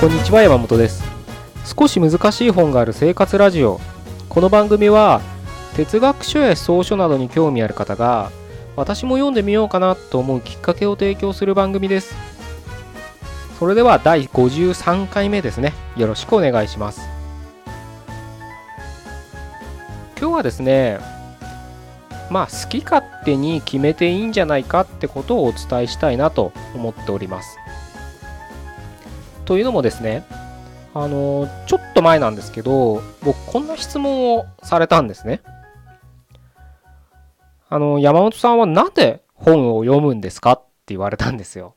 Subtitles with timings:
[0.00, 1.02] こんにちは山本です。
[1.76, 3.80] 少し難しい本がある生活ラジオ。
[4.28, 5.20] この番組は
[5.74, 8.30] 哲学書や思想書などに興味ある方が
[8.76, 12.14] 私も読んでみようかなと思うきっかけを提供する番組です。
[13.58, 15.72] それでは第53回目ですね。
[15.96, 17.00] よろしくお願いします。
[20.16, 21.00] 今日はですね
[22.30, 27.58] まあ好き勝手に決めていいんじゃないかってことをお伝えしたいなと思っております。
[29.48, 30.26] というのもですね、
[30.92, 35.40] あの、ちょっと前なんですけど、僕こんな質問をされたんですね。
[37.70, 41.74] あの、山本さんはなんで本を読むんですかって言われたんですよ。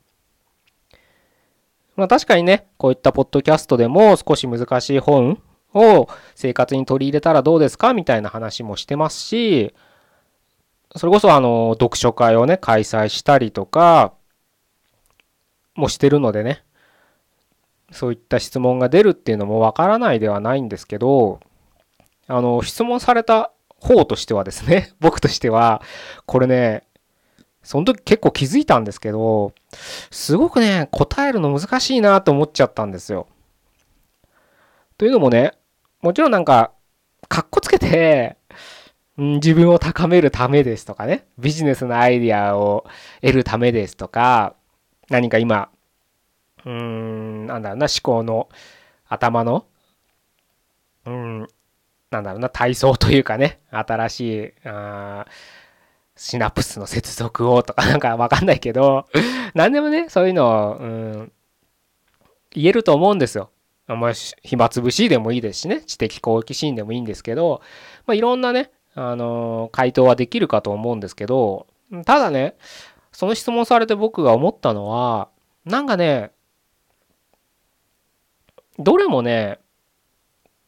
[1.96, 5.40] まあ確かにね、こういったポッドキャストでも少し難しい本
[5.72, 9.74] を生活に取り入れたらどうですかみたいな話もしてますし、
[10.94, 14.12] それこそあの、読書会をね、開催したりとか、
[15.74, 16.64] もしてるのでね、
[17.92, 21.40] そういった質問が出るっていうのもわからないではないんですけど、
[22.26, 25.82] あの、質問された方としてはですね、 僕としては、
[26.26, 26.84] これね、
[27.62, 29.52] その時結構気づいたんですけど、
[30.10, 33.28] すごくね、答えるの難しいなと思っちゃったんですよ。
[34.98, 35.52] というのもね、
[36.00, 36.72] もちろんなんか、
[37.28, 38.36] かっこつけて、
[39.16, 42.86] 自分を高めるためですとかね、ビジネスのアイディアを
[43.20, 44.54] 得るためですとか、
[45.10, 45.68] 何か今、
[46.64, 48.48] うーん、なんだろうな、思考の
[49.08, 49.66] 頭の、
[51.06, 51.48] うん、
[52.10, 55.26] なんだろうな、体操というかね、新しい、あ
[56.14, 59.06] シナプスの接続をとかなんかわかんないけど、
[59.54, 61.32] 何でもね、そういうのを、うん、
[62.50, 63.50] 言えると思うんですよ。
[63.88, 67.60] まあ、暇つぶしでもいいですしね、知的好奇心でもいいんですけど、
[68.06, 71.66] まあ、いろんなね、あのー、回答はできるかと思うんですけど、
[72.06, 72.56] ただね、
[73.10, 75.28] その質問されて僕が思ったのは、
[75.64, 76.30] なんかね、
[78.78, 79.58] どれもね、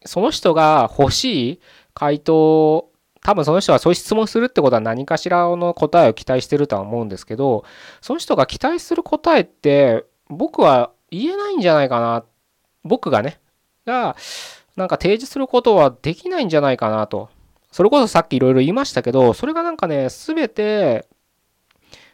[0.05, 1.61] その人が欲しい
[1.95, 2.91] 回答
[3.25, 7.65] 多分その人はそういう質問するってことは何かしらの答えを期待してるとは思うんですけど、
[8.03, 12.25] その人が期待する答えって僕は言えないんじゃないかな。
[12.85, 13.41] 僕がね、
[13.87, 14.15] が
[14.77, 17.31] なんか提示することはできないんじゃないかなと。
[17.73, 21.09] それこそさっきいろいろ言いましたけど、それがなんかね、すべて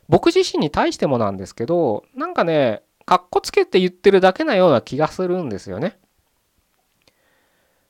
[0.08, 5.98] 僕自身に対してもなんですけど、なんかね、かっこつけて言ってるだけなような気がするんですよね。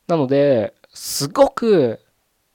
[0.06, 2.00] なので、すごく、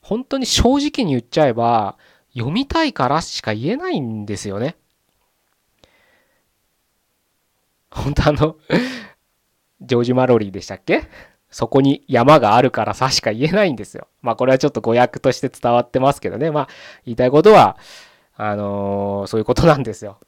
[0.02, 1.98] 本当に正直に言っちゃえば、
[2.34, 4.76] 読みたいからしか言えないんですよね。
[7.90, 8.58] 本当あの
[9.80, 11.08] ジョージ・マロリーでしたっけ？
[11.50, 14.10] そこに山があるからさしか言えないんですよ。
[14.22, 16.52] まあこれはちょっと誤訳として伝わってますけどね。
[16.52, 16.68] まあ
[17.06, 17.78] 言いたいことは、
[18.36, 20.20] あのー、そういうことなんですよ。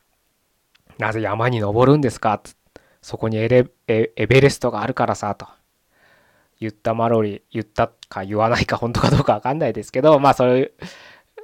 [0.97, 2.41] なぜ山に登るんですか？
[3.01, 5.47] そこにエレエベレストがあるからさ、と
[6.59, 10.73] 言ったマロリー、言ったか言わないか本当かどうかわかんないですけど、まあそういう、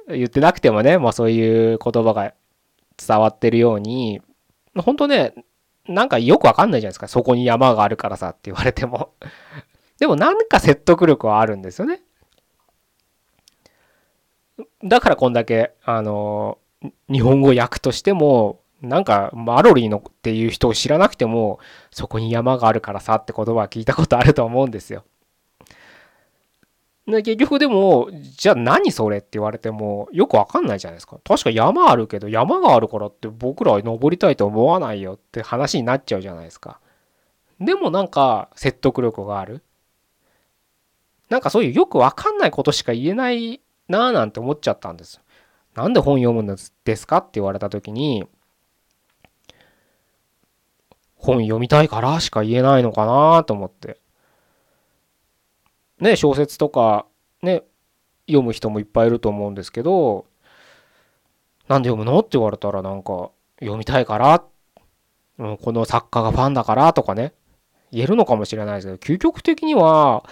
[0.08, 2.34] 言ってなくてもね、まあそういう言葉が
[2.96, 4.20] 伝わってるように、
[4.76, 5.34] 本当ね、
[5.86, 7.08] なんかよくわかんないじゃないですか。
[7.08, 9.12] そこに山があるからさって言われても
[10.00, 12.02] でもなんか説得力はあるんですよね。
[14.82, 16.58] だからこんだけ、あの、
[17.10, 21.58] 日本語訳としてもなんかマロリーのっていう人を知らなくても
[21.90, 25.04] そこに山があるからさって言葉は聞いたことあると思うんですよ。
[27.06, 31.18] で結局でもじゃあ何それって言われてもよくわかんないじゃないですか。
[31.24, 36.80] 確か山あるけど山があるからって僕らは登りたいと思わないよって話になっちゃうじゃないですか。
[37.60, 39.62] でもなんか説得力がある。
[41.28, 45.20] なんかそういうよくわかんないことしか言えないなぁなんて思っちゃったんです。
[45.74, 46.46] なんで本読むん
[46.84, 48.24] ですかって言われた時に
[51.24, 53.98] 本読みたいからしか言えないのかなと思って。
[56.00, 57.06] ね、小説とか
[57.42, 57.62] ね、
[58.26, 60.26] 読む人もいっぱいいると思うんですけど、
[61.68, 63.30] なんで読むのって言われたらなんか、
[63.60, 64.44] 読みたいから、
[65.38, 67.32] この作家がファンだからとかね、
[67.90, 70.24] 言えるのかもしれないですけど、究極的には、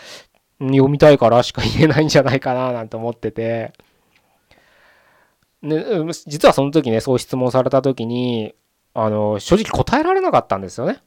[0.61, 3.73] 読みたいからしか言えないんじゃないかななんて思ってて、
[5.63, 5.85] ね、
[6.27, 8.55] 実はその時ね、そう質問された時に、
[8.95, 11.03] あの、正直答えられなかったんですよね。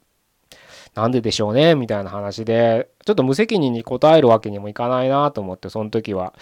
[0.95, 6.33] なんででしょうねみたいな話で、ちょっと無責任に答えるわけにもいかないなと思って、その時は、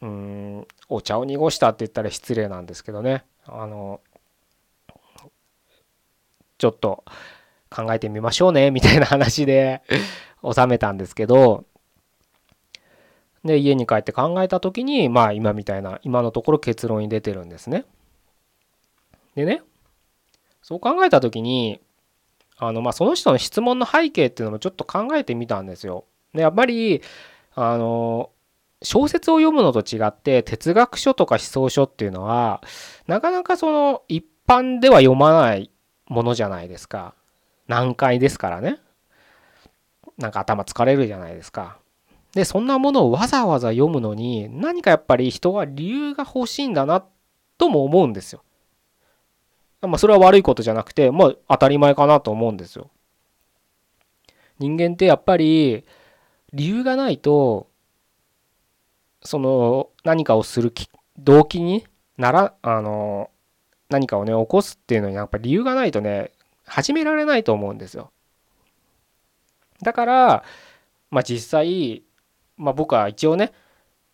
[0.00, 3.24] うん、お茶を濁したって言ったら失礼なんですけどね。
[3.44, 4.00] あの、
[6.58, 7.04] ちょっと
[7.70, 9.82] 考えてみましょうね、みたいな話で
[10.42, 11.64] 収めたんですけど、
[13.44, 17.84] で、家に帰って考えた時に、まあ今みたいな、今のところ結論に出てるんですね。
[19.34, 19.62] でね、
[20.68, 21.80] そう考えた時に
[22.58, 26.04] あのまあその人の質問の背景っていうのもちょっと考えてみたんですよ。
[26.34, 27.00] でやっぱり
[27.54, 28.28] あの
[28.82, 32.60] 小説を読むのと違って哲学書とか思想書っていうのは
[33.06, 35.70] なかなかその一般では読まない
[36.06, 37.14] ものじゃないですか。
[37.66, 38.78] 難解ですからね。
[40.18, 41.78] なんか頭疲れるじゃないですか。
[42.34, 47.06] で、そんなものをわざわざ読むのに何かやっぱり人は理由が欲しいんだな
[47.56, 48.42] とも思うんですよ。
[49.82, 52.90] まあそれは悪いことじゃなくて、まあ当たり前かなと思うんですよ。
[54.58, 55.84] 人間ってやっぱり
[56.52, 57.68] 理由がないと
[59.22, 60.72] その何かをする
[61.18, 61.86] 動機に
[62.16, 63.30] ならあの
[63.88, 66.32] 何かをね起こすっていうのにやっぱり理由がないとね
[66.64, 68.10] 始められないと思うんですよ。
[69.82, 70.44] だから
[71.10, 72.02] まあ実際
[72.56, 73.52] まあ僕は一応ね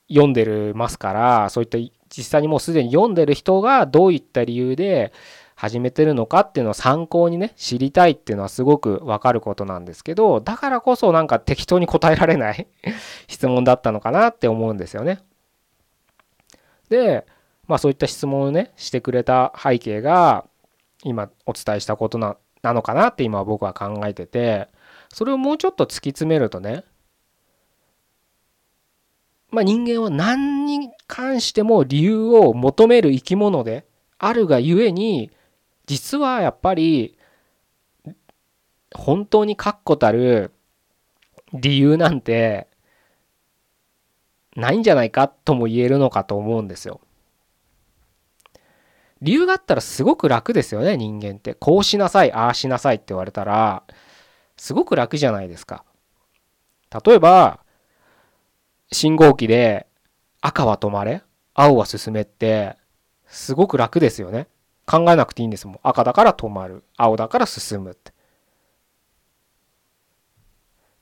[0.08, 1.78] 読んでるますからそういった
[2.10, 5.12] 実際にもうすでに読んでる人がどういった理由で
[5.54, 12.66] 始めてるのかっていうのを参考にね知りたいっていうのはすごくわかることなんですけどだからこそなんか適当に答えられない
[13.28, 15.20] 質問だったのかなって思うんですよね。
[16.88, 17.26] で
[17.66, 20.44] まあそういった質問をねしてくれた背景が
[21.02, 24.68] 今お伝えしたことななのかなって今僕は考えてて
[25.10, 26.84] それをもうちょっと突き詰めるとね
[29.50, 33.86] まあ人間は何に関しても理由を求める生き物で
[34.18, 35.30] あるがゆえに
[35.86, 37.18] 実はやっぱり
[38.94, 40.52] 本当に確固たる
[41.52, 42.68] 理由なんて
[44.56, 47.00] ないんじゃないかとも言えるのかと思うんですよ。
[49.20, 51.54] 理由があったらすごく楽ですよね人間って。
[51.54, 53.82] こうしなさいああしなさいって言われたら
[54.56, 55.84] すごく楽じゃないですか。
[57.04, 57.60] 例えば
[58.92, 59.86] 信号機で
[60.40, 61.22] 赤は止まれ
[61.54, 62.76] 青は進めって
[63.26, 64.46] すごく楽ですよね。
[64.86, 65.80] 考えなくていいんですもん。
[65.82, 66.84] 赤だから止まる。
[66.96, 68.12] 青だから進むって。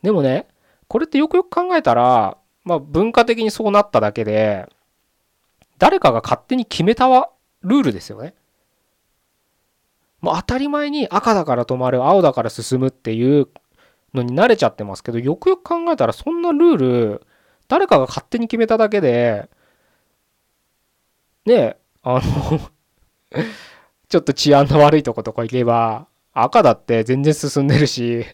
[0.02, 0.48] でもね、
[0.88, 4.68] これってよくよく考えたら、まあ文化的にそうなっただけで、
[5.78, 7.08] 誰かが勝手に決めた
[7.62, 8.34] ルールですよね。
[10.20, 13.48] もう当たり前に赤だから止まる、青だから進むっていう
[14.14, 17.26] のに慣れちゃってますけど、よくよく考えたらそんなルール、
[17.68, 19.48] 誰かが勝手に決めただけで、
[21.44, 22.60] ねえあの
[24.12, 28.26] ちょっと治安の悪いとことか行けば、赤だって全然進んでるし、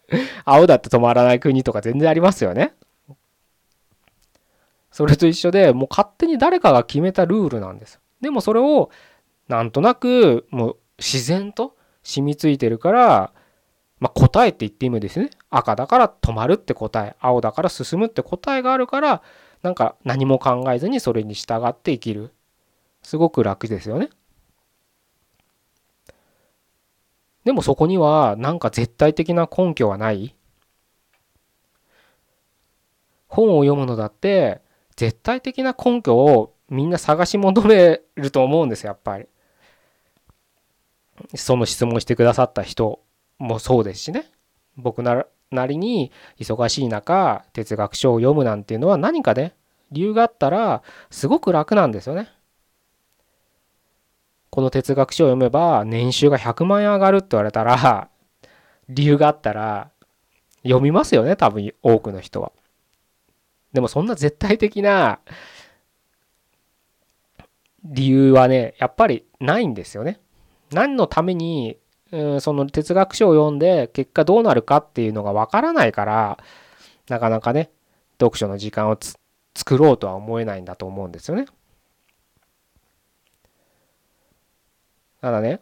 [0.46, 2.72] 青だって止まらない国とか全然ありますよね。
[4.90, 8.00] それと一緒でもう勝手に誰かが決めたルールなんです。
[8.22, 8.88] でもそれを
[9.46, 13.32] なんとなくもう自然と染みついてるから、
[14.00, 15.28] まあ、答えって言っていいんですね。
[15.50, 19.20] 赤だから止まるって答え、青だから進むって答えがあるから、
[19.60, 22.32] なんか何も考えずにそれに従って生きる。
[23.02, 24.08] すごく楽ですよね。
[27.46, 30.34] でもそこにはなんか絶対的な根拠はない
[33.28, 34.60] 本を読むのだって
[34.96, 39.26] 絶対的な根拠をみんな探し求めると思うんですやっぱり。
[41.36, 43.00] その質問してくださった人
[43.38, 44.26] もそうですしね
[44.76, 45.24] 僕な
[45.66, 49.54] りに忙しい中哲学書を読むなんていうのは何かね
[49.92, 52.28] 理由があったらすごく楽なんですよね。
[54.56, 58.08] この哲学書を読めば年収が100万円上がるって言われたら
[58.88, 59.90] 理由があったら
[60.62, 62.52] 読みますよね多分多くの人は。
[63.74, 65.18] でもそんな絶対的な
[67.84, 70.20] 理由はねやっぱりないんですよね。
[70.72, 71.76] 何のために
[72.40, 76.38] その哲学書を読んで結果どうなるかっていうのがわからないから
[77.10, 77.68] なかなかね
[78.18, 78.96] 読書の時間を
[79.54, 81.44] 作ろうとは思えないんだと思うんですよね。
[85.20, 85.60] ただね、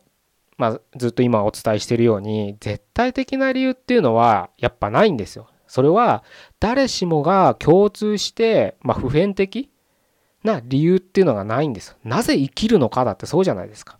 [0.56, 5.48] まあ、ずっと今お伝えしているように絶対的な理由っていうのはやっぱないんですよ。
[5.66, 6.22] それは
[6.60, 9.70] 誰しもが共通して、まあ、普遍的
[10.44, 11.96] な理由っていうのがないんです。
[12.04, 13.98] なぜ生きるのかだってそうじゃないですか。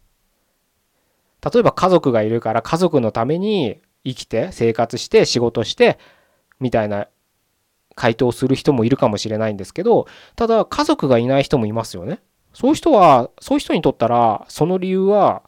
[1.43, 5.99] 例えば家族がいるから家族のために生きて生活して仕事して
[6.61, 7.09] みたいな
[7.95, 10.07] 回答する人もいるかもしれないんですけど
[10.37, 12.21] ただ家族がいない人もいますよね。
[12.55, 15.43] そういう人はそういう人にとったらその理由は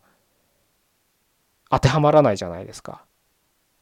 [1.70, 3.04] 当てはまらないじゃないですか。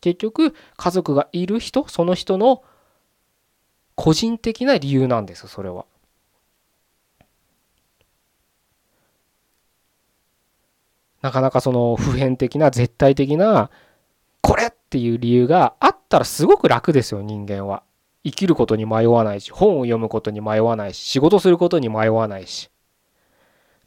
[0.00, 2.62] 結局家族がいる人その人の
[3.94, 5.86] 個人的な理由なんですそれは。
[11.22, 13.70] なかなかその普遍的な絶対的な
[14.42, 17.82] これっていう理由があったらすごく楽ですよ人間は。
[18.24, 22.70] 生きることに迷わないし本を読むことに迷わないし仕事することに迷わないし。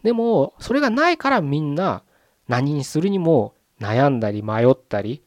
[0.03, 2.03] でもそれがないからみんな
[2.47, 5.21] 何にするにも悩んだり迷ったり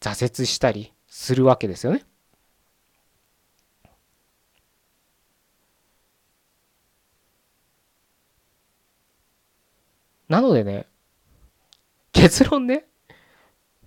[0.00, 2.04] 挫折したりするわけですよね。
[10.28, 10.86] なのでね、
[12.12, 12.84] 結論ね、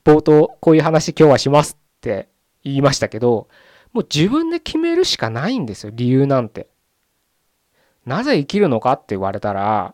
[0.04, 2.30] 冒頭こういう話今日はしますって
[2.64, 3.48] 言いましたけど、
[3.94, 6.68] もう自分で決めるしかないんですよ、理由なんて。
[8.06, 9.94] なぜ生きるのかって言われたら、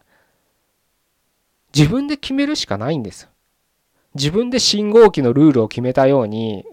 [1.77, 3.29] 自分で決めるしかないんです。
[4.15, 6.65] 自分で信号機のルールを決めたように、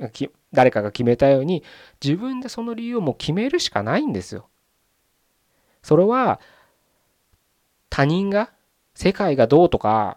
[0.50, 1.62] 誰かが決めたように、
[2.02, 4.48] 自分でその理由をもう決めるしかないんですよ。
[5.82, 6.40] それは、
[7.90, 8.50] 他人が、
[8.94, 10.16] 世界がどうとか、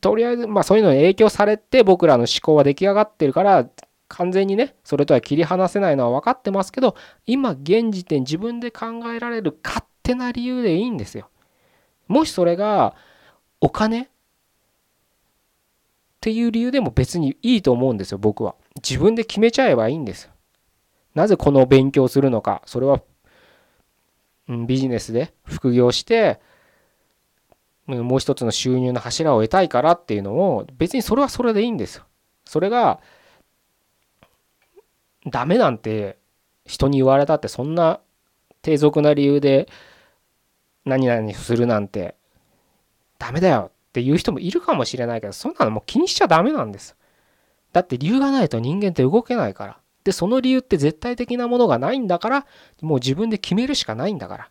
[0.00, 3.68] とりあえず、まあそういうのに影響されて僕らの思考は出来上がってるから、
[4.08, 6.96] 完全にね、それとは切り離せないのは分かってますけど、
[7.26, 11.28] 今現時点自分で考えられる勝手な理由でいいんですよ。
[12.08, 12.94] もしそれが
[13.60, 14.08] お金っ
[16.20, 18.54] ていう理由でも別にいいと思うんですよ、僕は。
[18.76, 20.30] 自分で決めちゃえばいいんです。
[21.14, 23.02] なぜこの勉強するのか、それは、
[24.48, 26.40] うん、ビジネスで副業して、
[27.86, 32.04] もう一つの収入の柱を得たいからっていうのを、別にそれはそれでいいんですよ。
[32.44, 33.00] それが
[35.26, 36.18] ダメなんて
[36.66, 38.00] 人に言われたってそんな
[38.62, 39.68] 低俗な理由で
[40.84, 42.16] 何々するなんて
[43.18, 46.96] ダメだよっていう人もいるかもしれないけどそんなのもう気にしちゃダメなんです。
[47.72, 49.78] だって理由がないと人間って動けないから。
[50.04, 52.46] でその理由って絶対的なものがないんだから
[52.80, 54.50] もう自分で決めるしかないんだから。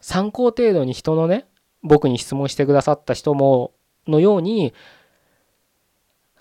[0.00, 1.46] 参考程度に人のね
[1.82, 3.72] 僕に質問してくださった人も
[4.08, 4.74] のように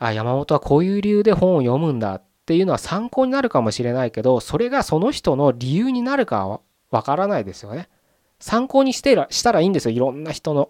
[0.01, 7.87] あ、山本はこういう理由で本を読むんだっていうのは参考になるかもしれないけど、それがその人の理由になるかはわからないですよね。
[8.39, 10.69] 参考にしてらしたらいいんですよ、いろんな人の。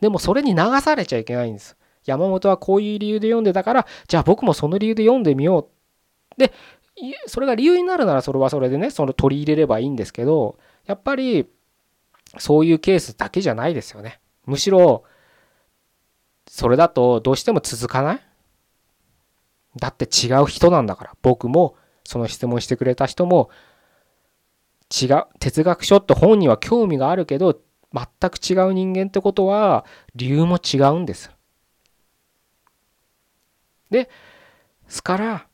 [0.00, 1.76] でもそれに流されちゃいけないんです。
[2.06, 5.68] 山本はこういう理由で読んでたから、じゃあ僕もその理由で読んでみよ
[6.38, 6.40] う。
[6.40, 6.52] で、
[7.26, 11.46] それが理由になるならそれはそれでね、その取り入れればいいんですけど、やっぱり
[12.38, 14.20] そういうケースだけじゃないですよね。
[14.46, 15.04] むしろ、
[16.48, 18.20] それだとどうしても続かない
[19.76, 23.50] だって違う人なんだから僕もその質問してくれた人も
[24.90, 27.60] 違う哲学書って本には興味があるけど
[27.92, 29.84] 全く違う人間ってことは
[30.14, 31.30] 理由も違うんです。
[33.90, 34.08] で
[34.88, 35.46] すから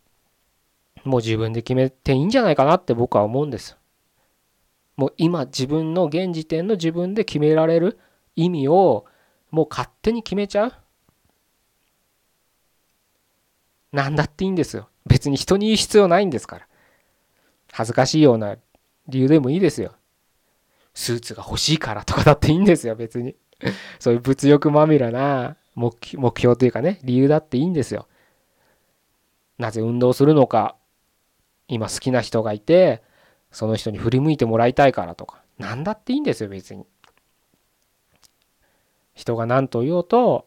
[1.04, 3.76] もう自分で決めていいんじゃないかなって僕は思うんです。
[4.96, 7.98] もう今自分の現時点の自分で決められる
[8.34, 9.04] 意味を
[9.50, 10.72] もう勝手に決めちゃう。
[13.96, 14.90] 何だっていいんですよ。
[15.06, 16.68] 別に人に言う必要ないんですから。
[17.72, 18.56] 恥ずかしいような
[19.08, 19.94] 理由でもいいですよ。
[20.92, 23.36] スーツが欲しいからとかだっていいんですよ、別に。
[23.98, 28.06] そういう物欲まみれな目標というかね、理由だっていいんですよ。
[29.56, 30.76] なぜ運動するのか、
[31.66, 33.02] 今好きな人がいて、
[33.50, 36.84] その人に振り向いてもらいたいからとか、何だっていいんですよ、別に。
[39.14, 40.46] 人が何と言おうと、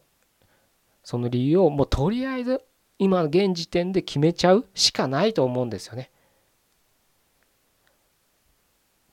[1.03, 2.61] その理由をもうとりあえず
[2.99, 6.11] 今現時点で決めちゃうしかないと思うんですよね。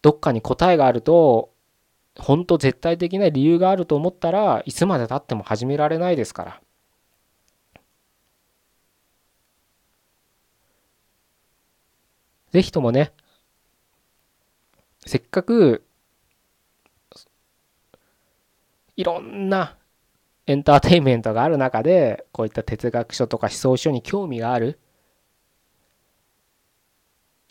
[0.03, 1.53] どっかに答えがあると
[2.19, 6.61] 本当絶対的な理由があると思ったらいつまでたっても始められないですから。
[12.51, 13.13] ぜひともね
[15.05, 15.85] せっかく
[18.97, 19.77] いろんな
[20.47, 24.79] エンターテインメントがある中でこういった哲学書とか思想書に興味がある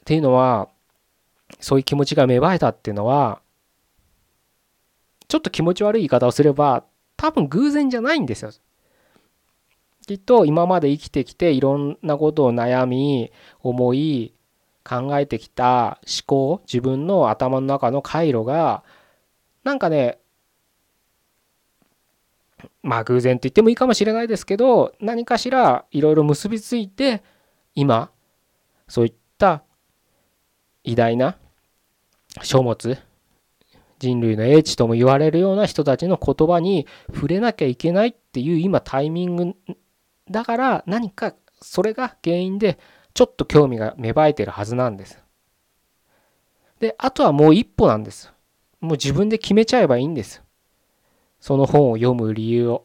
[0.01, 0.69] っていうのは
[1.59, 3.41] そういう気持ちが芽生えたっていうのは
[5.27, 6.85] ちょっと気持ち悪い言い方をすれば
[7.17, 8.51] 多分偶然じゃないんですよ。
[10.07, 14.35] きっと今まで生きてきていろんなことを悩み思い
[14.83, 18.83] 考えてきた思考自分の頭の中の回路が
[19.63, 20.19] なんかね
[22.83, 27.23] まあ偶然と言ってもいいかもしれないですけど何かしらいろいろ結びついて
[27.73, 28.11] 今
[28.87, 29.63] そういった
[30.83, 31.37] 偉大な
[32.41, 32.97] 書物
[33.99, 39.55] 人類の英知とも言われるような人たちの言葉に触れなきゃいけないっていう今タイミング
[40.29, 42.77] だから何かそれが原因で
[43.13, 45.19] ちょっと興味が芽生えてるはずなんです。
[46.79, 48.31] であとはもう一歩なんです。
[48.81, 50.43] もう自分で決めちゃえばいいんです。
[51.45, 52.83] その本を読む理由を。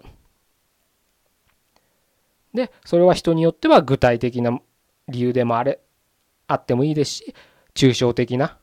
[2.52, 4.60] で、それは人によっては具体的な
[5.08, 5.80] 理由でもあれ、
[6.46, 7.34] あってもいいですし、
[7.74, 8.58] 抽象的な、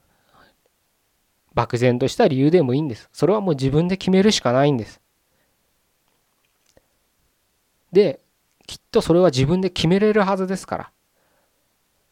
[1.56, 3.10] 漠然とした理由でもいいんです。
[3.12, 5.02] それはもう自分で決めるしかないんです。
[7.92, 8.20] で
[8.68, 10.92] きっとそれは自分で決めれるはずですから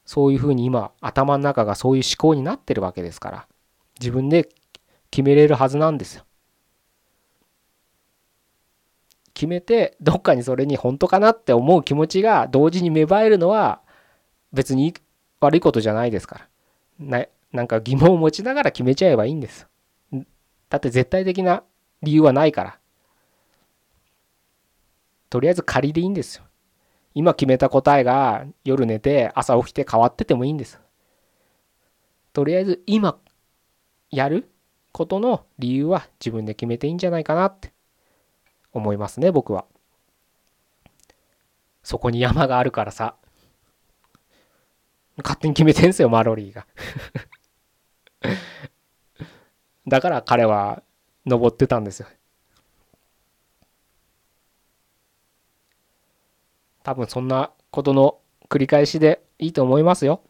[0.05, 3.47] そういうふうに今頭の中がそういう思考になってるわけですから
[3.99, 4.49] 自分で
[5.11, 6.25] 決めれるはずなんですよ。
[9.35, 13.81] 決めてどっかにそれに本当かなって思う気持ちが同時に芽生えるのは
[14.53, 14.95] 別に
[15.41, 16.47] 悪いことじゃないですから。
[16.99, 19.67] ななんか疑問を持ちながら決めちゃえばいいんです。
[20.69, 21.63] だって絶対的な
[22.01, 22.79] 理由はないから。
[25.29, 26.45] とりあえず仮でいいんですよ。
[27.13, 30.79] 今決めた答えが夜寝て朝起きて変わっててもいいんです。
[32.31, 33.17] とりあえず今
[34.11, 34.49] やる
[34.93, 37.74] ことの理由は自分で決めていいんじゃないかなって。
[38.75, 39.65] 思いますね僕は。
[41.83, 43.15] そこに山があるからさ
[45.17, 46.65] 勝手に決めてんすよマロリーが
[49.87, 50.81] だから彼は
[51.27, 52.07] 登ってたんですよ
[56.81, 60.21] 多分そんなことの繰り返しでいいと思いますよ。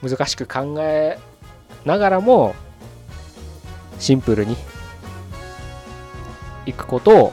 [0.00, 1.18] 難しく考え
[1.84, 2.54] ながらも
[3.98, 4.56] シンプルに
[6.66, 7.32] いくことを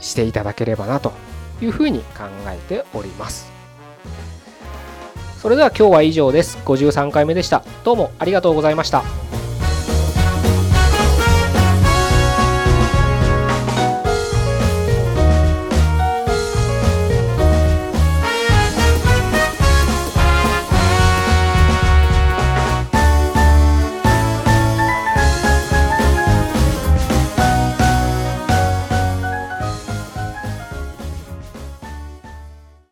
[0.00, 1.12] していただければなと
[1.60, 3.50] いうふうに考えております。
[5.40, 6.58] それでは今日は以上です。
[6.64, 7.64] 53回目でした。
[7.84, 9.35] どうもありがとうございました。